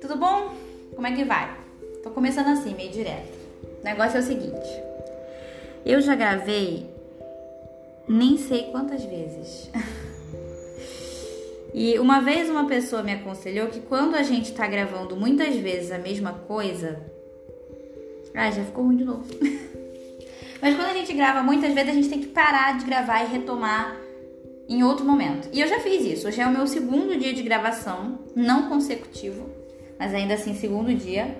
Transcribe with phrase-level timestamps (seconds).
[0.00, 0.54] Tudo bom?
[0.94, 1.56] Como é que vai?
[2.02, 3.32] Tô começando assim, meio direto.
[3.80, 4.68] O negócio é o seguinte:
[5.84, 6.90] eu já gravei
[8.08, 9.70] nem sei quantas vezes.
[11.76, 15.90] E uma vez uma pessoa me aconselhou que quando a gente tá gravando muitas vezes
[15.90, 17.02] a mesma coisa.
[18.32, 19.24] Ah, já ficou ruim de novo.
[20.62, 23.26] Mas quando a gente grava muitas vezes, a gente tem que parar de gravar e
[23.26, 24.03] retomar
[24.68, 25.48] em outro momento.
[25.52, 26.28] E eu já fiz isso.
[26.28, 29.48] Hoje é o meu segundo dia de gravação, não consecutivo,
[29.98, 31.36] mas ainda assim segundo dia.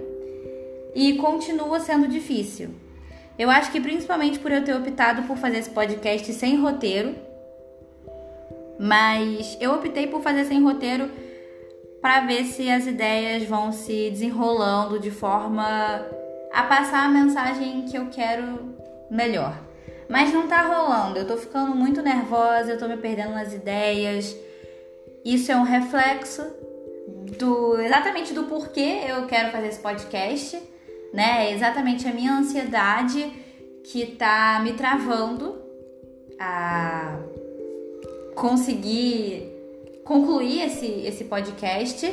[0.95, 2.71] E continua sendo difícil.
[3.39, 7.15] Eu acho que principalmente por eu ter optado por fazer esse podcast sem roteiro.
[8.79, 11.11] Mas eu optei por fazer sem roteiro
[12.01, 15.65] para ver se as ideias vão se desenrolando de forma
[16.53, 18.75] a passar a mensagem que eu quero
[19.11, 19.59] melhor.
[20.09, 24.37] Mas não tá rolando, eu tô ficando muito nervosa, eu tô me perdendo nas ideias.
[25.25, 26.43] Isso é um reflexo
[27.39, 30.61] do exatamente do porquê eu quero fazer esse podcast,
[31.13, 31.49] né?
[31.49, 33.33] É exatamente a minha ansiedade
[33.85, 35.59] que tá me travando
[36.39, 37.19] a
[38.35, 39.51] conseguir
[40.05, 42.07] concluir esse, esse podcast.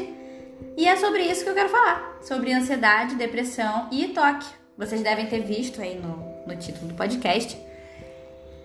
[0.77, 4.47] E é sobre isso que eu quero falar: sobre ansiedade, depressão e toque.
[4.77, 7.57] Vocês devem ter visto aí no, no título do podcast.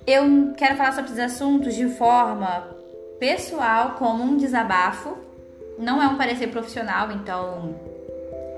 [0.07, 2.69] Eu quero falar sobre esses assuntos de forma
[3.19, 5.19] pessoal, como um desabafo.
[5.77, 7.75] Não é um parecer profissional, então,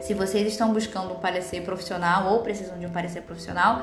[0.03, 3.83] se vocês estão buscando um parecer profissional ou precisam de um parecer profissional,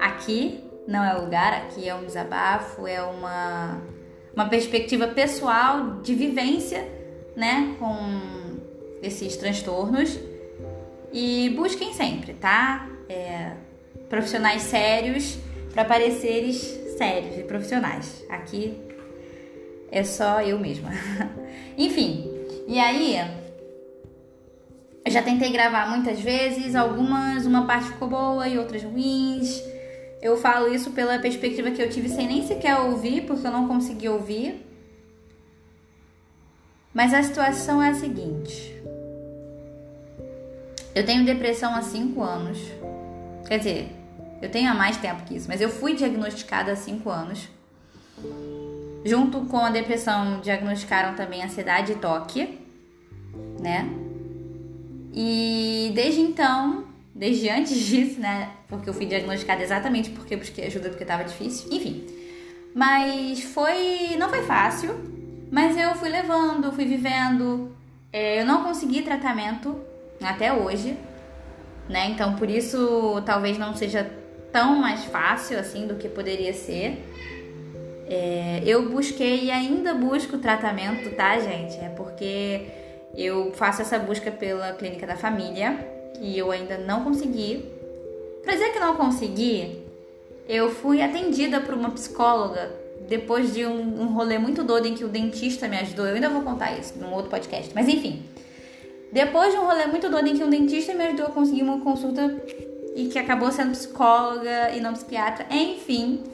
[0.00, 3.78] aqui não é o lugar, aqui é um desabafo, é uma,
[4.34, 6.82] uma perspectiva pessoal de vivência,
[7.36, 8.58] né, com
[9.02, 10.18] esses transtornos.
[11.12, 12.88] E busquem sempre, tá?
[13.06, 13.52] É,
[14.08, 15.36] profissionais sérios
[15.74, 18.24] para pareceres sérios e profissionais.
[18.28, 18.80] Aqui
[19.90, 20.90] é só eu mesma.
[21.76, 22.30] Enfim,
[22.68, 23.16] e aí
[25.04, 29.60] eu já tentei gravar muitas vezes, algumas uma parte ficou boa e outras ruins.
[30.20, 33.66] Eu falo isso pela perspectiva que eu tive sem nem sequer ouvir, porque eu não
[33.66, 34.64] consegui ouvir.
[36.94, 38.72] Mas a situação é a seguinte.
[40.94, 42.58] Eu tenho depressão há 5 anos.
[43.48, 44.01] Quer dizer,
[44.42, 47.48] eu tenho há mais tempo que isso, mas eu fui diagnosticada há 5 anos.
[49.04, 52.58] Junto com a depressão, diagnosticaram também ansiedade e toque,
[53.60, 53.88] né?
[55.14, 58.50] E desde então, desde antes disso, né?
[58.66, 62.04] Porque eu fui diagnosticada exatamente porque busquei ajuda porque estava difícil, enfim.
[62.74, 64.16] Mas foi.
[64.18, 64.90] não foi fácil,
[65.52, 67.76] mas eu fui levando, fui vivendo.
[68.12, 69.78] É, eu não consegui tratamento
[70.20, 70.96] até hoje,
[71.88, 72.10] né?
[72.10, 74.21] Então por isso talvez não seja
[74.52, 77.02] tão mais fácil assim do que poderia ser.
[78.06, 81.78] É, eu busquei e ainda busco tratamento, tá, gente?
[81.78, 82.66] É porque
[83.16, 85.78] eu faço essa busca pela clínica da família
[86.20, 87.64] e eu ainda não consegui.
[88.42, 89.82] Pra dizer que não consegui,
[90.48, 92.70] eu fui atendida por uma psicóloga
[93.08, 96.06] depois de um, um rolê muito doido em que o dentista me ajudou.
[96.06, 98.22] Eu ainda vou contar isso num outro podcast, mas enfim.
[99.12, 101.80] Depois de um rolê muito doido em que um dentista me ajudou a conseguir uma
[101.80, 102.34] consulta
[102.94, 106.24] e que acabou sendo psicóloga e não psiquiatra, enfim.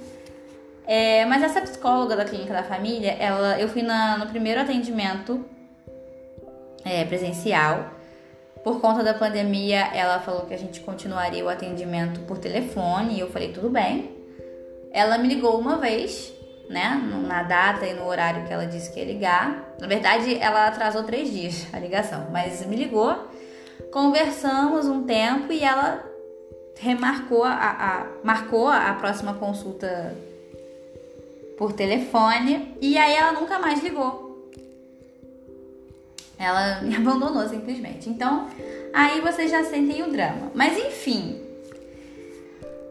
[0.87, 5.45] É, mas essa psicóloga da clínica da família, ela, eu fui na, no primeiro atendimento
[6.85, 7.91] é, presencial.
[8.65, 13.21] Por conta da pandemia, ela falou que a gente continuaria o atendimento por telefone e
[13.21, 14.11] eu falei tudo bem.
[14.91, 16.33] Ela me ligou uma vez,
[16.69, 19.75] né, na data e no horário que ela disse que ia ligar.
[19.79, 23.29] Na verdade, ela atrasou três dias a ligação, mas me ligou.
[23.93, 26.03] Conversamos um tempo e ela
[26.79, 30.17] remarcou a, a, marcou a próxima consulta
[31.57, 34.51] por telefone e aí ela nunca mais ligou.
[36.39, 38.09] Ela me abandonou simplesmente.
[38.09, 38.49] Então,
[38.93, 40.53] aí vocês já sentem o drama.
[40.55, 41.43] Mas enfim,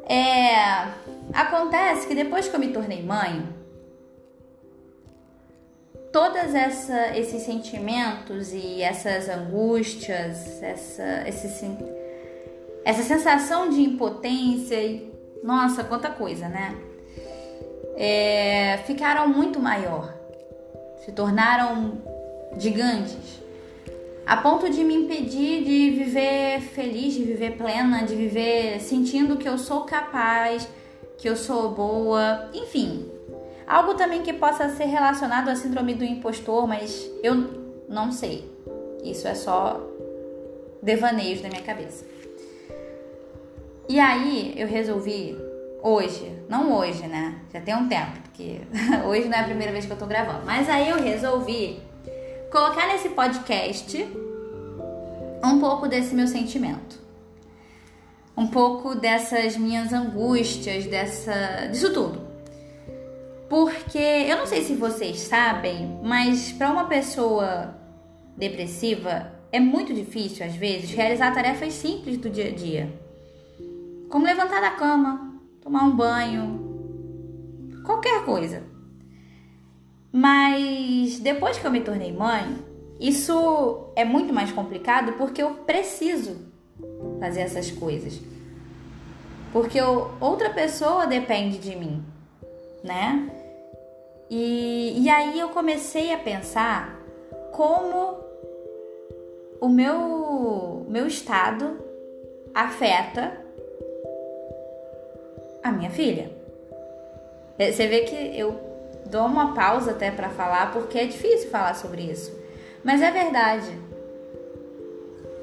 [0.03, 0.87] é,
[1.33, 3.47] acontece que depois que eu me tornei mãe,
[6.11, 6.53] todos
[7.15, 11.47] esses sentimentos e essas angústias, essa, esse,
[12.87, 15.11] essa sensação de impotência e
[15.43, 16.73] nossa, quanta coisa, né?
[17.97, 20.13] É, ficaram muito maior,
[21.03, 22.01] se tornaram
[22.57, 23.41] gigantes,
[24.25, 29.49] a ponto de me impedir de viver feliz, de viver plena, de viver sentindo que
[29.49, 30.65] eu sou capaz,
[31.17, 33.11] que eu sou boa, enfim,
[33.67, 37.35] algo também que possa ser relacionado à síndrome do impostor, mas eu
[37.89, 38.49] não sei.
[39.03, 39.85] Isso é só
[40.81, 42.15] devaneios da minha cabeça.
[43.89, 45.37] E aí eu resolvi
[45.81, 47.39] hoje, não hoje, né?
[47.53, 48.61] Já tem um tempo, porque
[49.07, 50.45] hoje não é a primeira vez que eu tô gravando.
[50.45, 51.79] Mas aí eu resolvi
[52.51, 54.05] colocar nesse podcast
[55.43, 56.99] um pouco desse meu sentimento.
[58.35, 62.27] Um pouco dessas minhas angústias, dessa disso tudo.
[63.49, 67.73] Porque eu não sei se vocês sabem, mas para uma pessoa
[68.35, 73.06] depressiva é muito difícil às vezes realizar tarefas simples do dia a dia.
[74.09, 76.67] Como levantar da cama, tomar um banho,
[77.85, 78.63] qualquer coisa.
[80.11, 82.57] Mas depois que eu me tornei mãe,
[82.99, 86.37] isso é muito mais complicado porque eu preciso
[87.19, 88.19] fazer essas coisas.
[89.51, 92.03] Porque eu, outra pessoa depende de mim,
[92.83, 93.29] né?
[94.29, 96.99] E, e aí eu comecei a pensar
[97.51, 98.17] como
[99.59, 101.77] o meu, meu estado
[102.53, 103.46] afeta
[105.69, 106.31] a minha filha.
[107.57, 108.59] É, você vê que eu
[109.05, 112.35] dou uma pausa até para falar porque é difícil falar sobre isso.
[112.83, 113.71] Mas é verdade.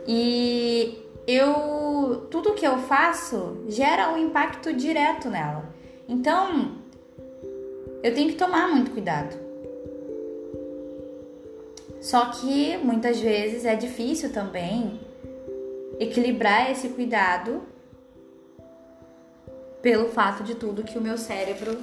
[0.06, 5.75] E eu tudo que eu faço gera um impacto direto nela.
[6.09, 6.77] Então,
[8.03, 9.35] eu tenho que tomar muito cuidado.
[12.00, 15.00] Só que muitas vezes é difícil também
[15.99, 17.62] equilibrar esse cuidado
[19.85, 21.79] pelo fato de tudo que o meu cérebro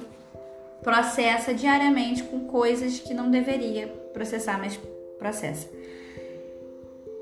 [0.82, 4.76] processa diariamente com coisas que não deveria processar, mas
[5.20, 5.70] processa.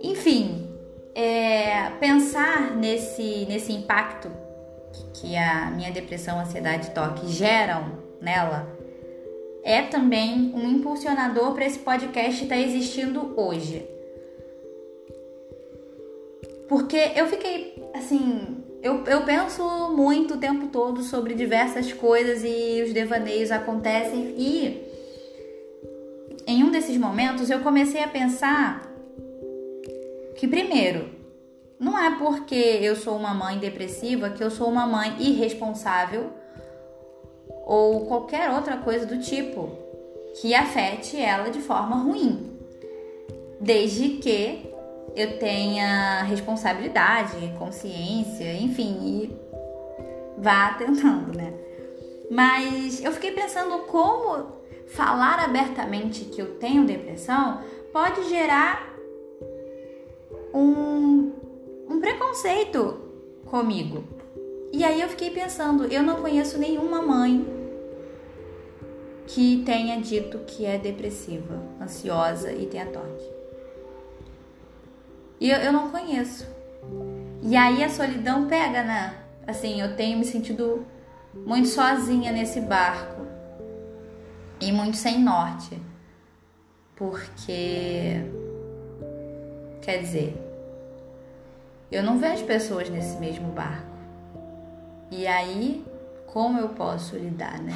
[0.00, 0.70] Enfim,
[1.14, 4.32] é, pensar nesse, nesse impacto
[5.12, 8.66] que a minha depressão, ansiedade e toque geram nela
[9.62, 13.86] é também um impulsionador para esse podcast estar tá existindo hoje.
[16.66, 22.82] Porque eu fiquei assim, eu, eu penso muito o tempo todo sobre diversas coisas e
[22.82, 24.90] os devaneios acontecem e
[26.46, 28.90] em um desses momentos eu comecei a pensar
[30.36, 31.08] que primeiro,
[31.78, 36.30] não é porque eu sou uma mãe depressiva que eu sou uma mãe irresponsável
[37.66, 39.70] ou qualquer outra coisa do tipo
[40.40, 42.58] que afete ela de forma ruim.
[43.60, 44.69] Desde que
[45.14, 49.36] eu tenha responsabilidade, consciência, enfim, e
[50.38, 51.52] vá tentando, né?
[52.30, 57.60] Mas eu fiquei pensando como falar abertamente que eu tenho depressão
[57.92, 58.96] pode gerar
[60.54, 61.32] um,
[61.88, 63.00] um preconceito
[63.46, 64.04] comigo.
[64.72, 67.44] E aí eu fiquei pensando, eu não conheço nenhuma mãe
[69.26, 73.39] que tenha dito que é depressiva, ansiosa e tenha toque.
[75.40, 76.46] E eu, eu não conheço.
[77.42, 79.14] E aí a solidão pega, né?
[79.46, 80.86] Assim, eu tenho me sentido
[81.34, 83.26] muito sozinha nesse barco
[84.60, 85.80] e muito sem norte.
[86.94, 88.22] Porque
[89.80, 90.36] quer dizer,
[91.90, 93.90] eu não vejo pessoas nesse mesmo barco.
[95.10, 95.84] E aí,
[96.26, 97.72] como eu posso lidar, né?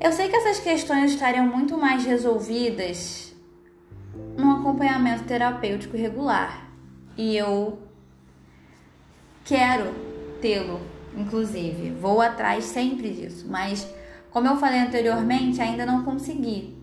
[0.00, 3.33] Eu sei que essas questões estariam muito mais resolvidas
[4.74, 6.68] acompanhamento terapêutico regular.
[7.16, 7.78] E eu
[9.44, 9.94] quero
[10.40, 10.80] tê-lo,
[11.16, 11.92] inclusive.
[11.92, 13.88] Vou atrás sempre disso, mas
[14.30, 16.76] como eu falei anteriormente, ainda não consegui.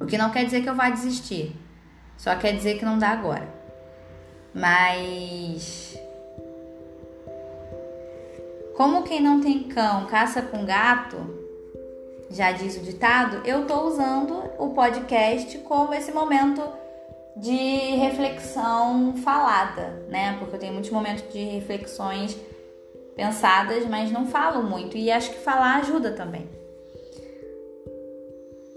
[0.00, 1.54] O que não quer dizer que eu vá desistir.
[2.16, 3.48] Só quer dizer que não dá agora.
[4.52, 5.96] Mas
[8.76, 11.16] como quem não tem cão caça com gato,
[12.30, 16.62] já diz o ditado, eu estou usando o podcast como esse momento
[17.36, 17.56] de
[17.96, 20.36] reflexão falada, né?
[20.38, 22.36] Porque eu tenho muitos momentos de reflexões
[23.16, 26.48] pensadas, mas não falo muito e acho que falar ajuda também.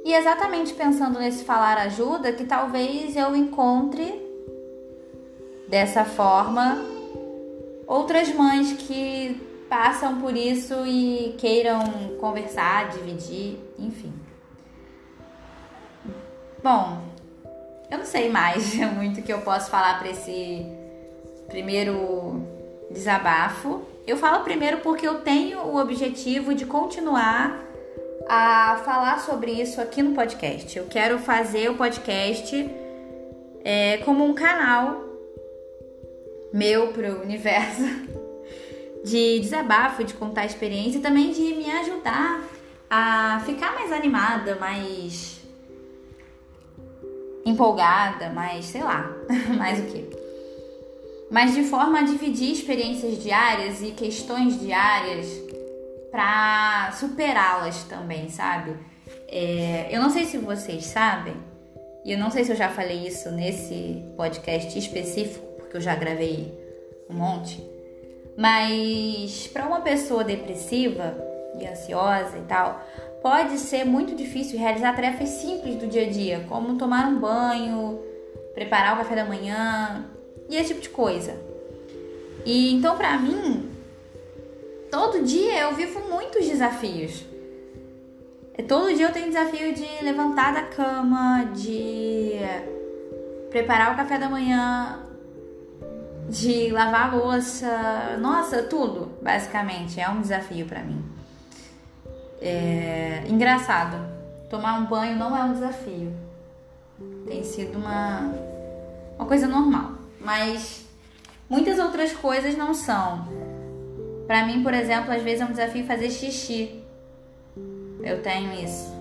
[0.04, 4.20] E exatamente pensando nesse falar ajuda que talvez eu encontre
[5.68, 6.84] dessa forma
[7.88, 11.80] outras mães que passam por isso e queiram
[12.20, 14.12] conversar, dividir, enfim.
[16.62, 17.02] Bom,
[17.90, 20.66] eu não sei mais muito que eu posso falar para esse
[21.48, 22.46] primeiro
[22.92, 23.82] desabafo.
[24.06, 27.58] Eu falo primeiro porque eu tenho o objetivo de continuar
[28.28, 30.78] a falar sobre isso aqui no podcast.
[30.78, 32.70] Eu quero fazer o podcast
[33.64, 35.02] é, como um canal
[36.52, 37.84] meu para o universo
[39.04, 42.42] de desabafo, de contar experiência e também de me ajudar
[42.90, 45.42] a ficar mais animada, mais
[47.46, 49.10] empolgada, mais, sei lá,
[49.58, 50.10] mais o que.
[51.30, 55.28] Mas de forma a dividir experiências diárias e questões diárias
[56.12, 58.76] para superá-las também, sabe?
[59.30, 61.36] É, eu não sei se vocês sabem,
[62.04, 65.96] e eu não sei se eu já falei isso nesse podcast específico, porque eu já
[65.96, 66.54] gravei
[67.10, 67.64] um monte,
[68.38, 71.16] mas para uma pessoa depressiva
[71.60, 72.82] e ansiosa e tal,
[73.22, 78.00] pode ser muito difícil realizar tarefas simples do dia a dia, como tomar um banho,
[78.54, 80.06] preparar o café da manhã
[80.50, 81.36] e esse tipo de coisa.
[82.46, 83.70] E então para mim,
[84.90, 87.26] todo dia eu vivo muitos desafios.
[88.68, 92.34] Todo dia eu tenho desafio de levantar da cama, de
[93.50, 95.00] preparar o café da manhã,
[96.32, 101.04] de lavar louça, nossa, tudo, basicamente, é um desafio para mim.
[102.42, 103.98] É engraçado,
[104.50, 106.14] tomar um banho não é um desafio.
[107.28, 108.34] Tem sido uma
[109.20, 110.88] uma coisa normal, mas
[111.50, 113.28] muitas outras coisas não são.
[114.26, 116.82] Para mim, por exemplo, às vezes é um desafio fazer xixi.
[118.02, 118.92] Eu tenho isso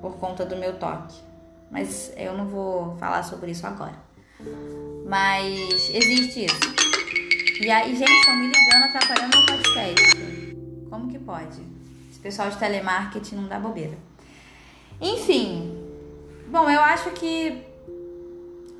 [0.00, 1.20] por conta do meu toque.
[1.70, 3.94] Mas eu não vou falar sobre isso agora.
[5.06, 6.82] Mas existe isso.
[7.60, 10.56] E aí, gente, estão me ligando, atrapalhando o podcast.
[10.90, 11.60] Como que pode?
[12.10, 13.96] Esse pessoal de telemarketing não dá bobeira.
[15.00, 15.78] Enfim.
[16.48, 17.62] Bom, eu acho que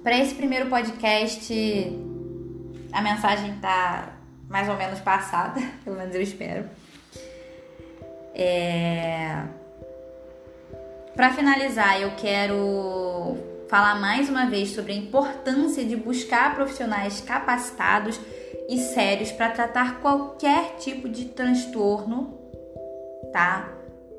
[0.02, 1.52] para esse primeiro podcast
[2.92, 4.16] a mensagem tá
[4.48, 6.68] mais ou menos passada, pelo menos eu espero.
[8.34, 9.42] É...
[11.14, 18.20] Para finalizar, eu quero falar mais uma vez sobre a importância de buscar profissionais capacitados
[18.68, 22.38] e sérios para tratar qualquer tipo de transtorno,
[23.32, 23.72] tá?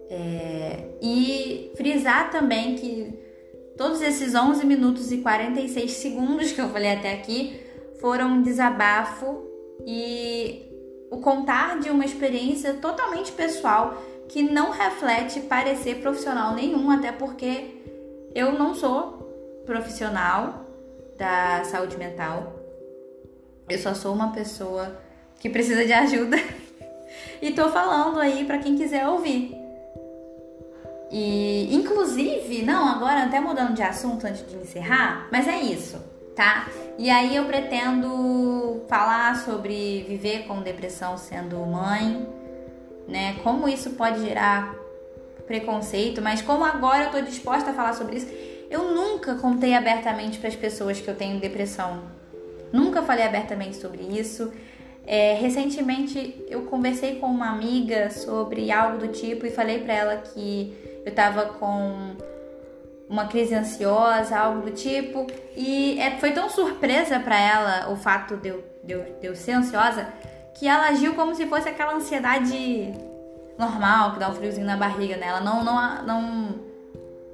[0.09, 0.95] É...
[0.99, 3.13] E frisar também que
[3.77, 7.61] todos esses 11 minutos e 46 segundos que eu falei até aqui
[8.01, 9.47] foram um desabafo
[9.85, 10.63] e
[11.11, 17.83] o contar de uma experiência totalmente pessoal que não reflete parecer profissional nenhum, até porque
[18.33, 19.22] eu não sou
[19.65, 20.65] profissional
[21.17, 22.53] da saúde mental.
[23.69, 24.99] Eu só sou uma pessoa
[25.39, 26.37] que precisa de ajuda
[27.41, 29.55] e tô falando aí para quem quiser ouvir.
[31.11, 35.97] E inclusive, não, agora até mudando de assunto antes de encerrar, mas é isso,
[36.35, 36.67] tá?
[36.97, 42.27] E aí eu pretendo falar sobre viver com depressão sendo mãe,
[43.07, 43.35] né?
[43.43, 44.75] Como isso pode gerar
[45.45, 48.27] preconceito, mas como agora eu tô disposta a falar sobre isso,
[48.73, 52.01] eu nunca contei abertamente para as pessoas que eu tenho depressão.
[52.71, 54.51] Nunca falei abertamente sobre isso.
[55.05, 60.17] É, recentemente eu conversei com uma amiga sobre algo do tipo e falei para ela
[60.17, 60.73] que
[61.05, 62.15] eu tava com
[63.07, 65.27] uma crise ansiosa, algo do tipo.
[65.55, 69.35] E é, foi tão surpresa para ela o fato de eu, de, eu, de eu
[69.35, 70.07] ser ansiosa
[70.55, 72.91] que ela agiu como se fosse aquela ansiedade
[73.55, 75.27] normal, que dá um friozinho na barriga, né?
[75.27, 76.55] Ela não, não, não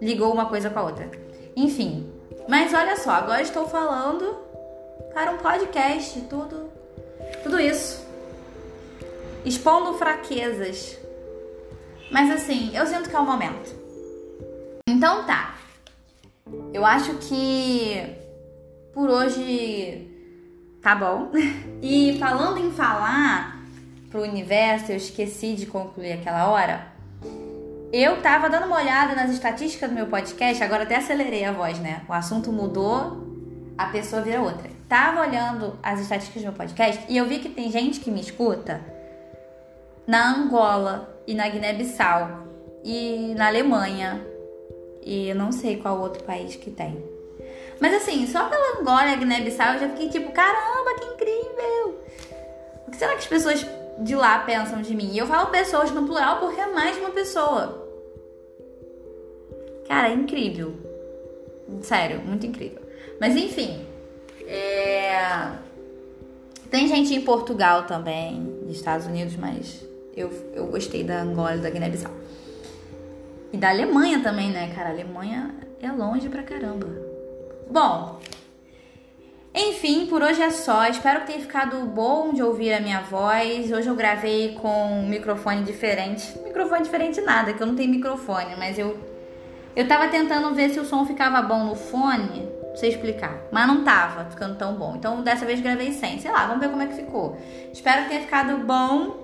[0.02, 1.29] ligou uma coisa com a outra.
[1.56, 2.12] Enfim,
[2.48, 4.38] mas olha só, agora estou falando
[5.14, 6.70] para um podcast, tudo,
[7.44, 8.06] tudo isso.
[9.46, 10.98] Expondo fraquezas.
[12.12, 13.72] Mas assim, eu sinto que é o momento.
[14.88, 15.56] Então tá.
[16.74, 18.16] Eu acho que
[18.94, 20.08] por hoje
[20.82, 21.32] tá bom.
[21.82, 23.64] E falando em falar
[24.10, 26.89] pro universo, eu esqueci de concluir aquela hora.
[27.92, 31.80] Eu tava dando uma olhada nas estatísticas do meu podcast, agora até acelerei a voz,
[31.80, 32.04] né?
[32.08, 33.28] O assunto mudou,
[33.76, 34.70] a pessoa vira outra.
[34.88, 38.22] Tava olhando as estatísticas do meu podcast e eu vi que tem gente que me
[38.22, 38.80] escuta
[40.06, 42.48] na Angola e na Guiné-Bissau
[42.84, 44.24] e na Alemanha
[45.02, 47.04] e eu não sei qual outro país que tem.
[47.80, 52.04] Mas assim, só pela Angola e Guiné-Bissau eu já fiquei tipo, caramba, que incrível!
[52.86, 53.66] O que será que as pessoas
[54.00, 55.12] de lá pensam de mim?
[55.12, 57.88] E eu falo pessoas no plural porque é mais de uma pessoa.
[59.88, 60.74] Cara, é incrível.
[61.82, 62.82] Sério, muito incrível.
[63.20, 63.86] Mas enfim.
[64.48, 65.52] É...
[66.70, 69.84] Tem gente em Portugal também, nos Estados Unidos, mas
[70.16, 72.12] eu, eu gostei da Angola e da Guiné-Bissau.
[73.52, 74.90] E da Alemanha também, né, cara?
[74.90, 76.88] A Alemanha é longe pra caramba.
[77.70, 78.20] Bom,
[79.60, 80.86] enfim, por hoje é só.
[80.86, 83.72] Espero que tenha ficado bom de ouvir a minha voz.
[83.72, 86.38] Hoje eu gravei com um microfone diferente.
[86.40, 88.98] Microfone diferente nada, que eu não tenho microfone, mas eu
[89.76, 93.68] eu tava tentando ver se o som ficava bom no fone, não sei explicar, mas
[93.68, 94.96] não tava ficando tão bom.
[94.96, 96.20] Então dessa vez gravei sem.
[96.20, 97.38] Sei lá, vamos ver como é que ficou.
[97.72, 99.18] Espero que tenha ficado bom.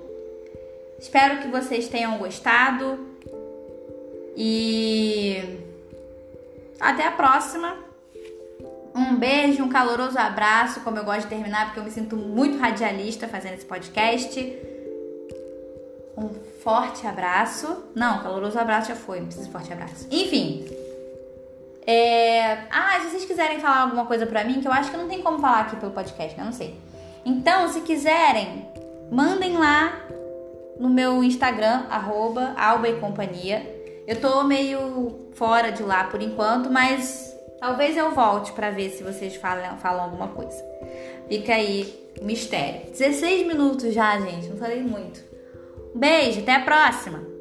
[1.00, 3.00] Espero que vocês tenham gostado.
[4.36, 5.60] E
[6.80, 7.85] até a próxima.
[8.96, 12.58] Um beijo, um caloroso abraço, como eu gosto de terminar, porque eu me sinto muito
[12.58, 14.40] radialista fazendo esse podcast.
[16.18, 16.30] Um
[16.64, 17.84] forte abraço.
[17.94, 20.08] Não, caloroso abraço já foi, não precisa de forte abraço.
[20.10, 20.66] Enfim,
[21.86, 22.66] É...
[22.72, 25.22] Ah, se vocês quiserem falar alguma coisa pra mim, que eu acho que não tem
[25.22, 26.44] como falar aqui pelo podcast, né?
[26.44, 26.80] Não sei.
[27.26, 28.66] Então, se quiserem,
[29.12, 30.02] mandem lá
[30.80, 33.62] no meu Instagram, arroba Alba e Companhia.
[34.08, 39.04] Eu tô meio fora de lá por enquanto, mas talvez eu volte para ver se
[39.04, 40.64] vocês falam, falam alguma coisa.
[41.28, 42.90] Fica aí o mistério.
[42.92, 45.24] 16 minutos já, gente, não falei muito.
[45.94, 47.35] Beijo, até a próxima!